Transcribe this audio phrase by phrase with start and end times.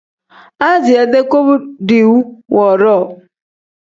[0.69, 1.53] Aziya-dee koba
[1.87, 2.17] diiwu
[2.53, 3.05] woodoo.